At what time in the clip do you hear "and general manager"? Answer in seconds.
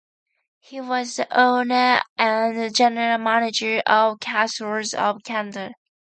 2.17-3.83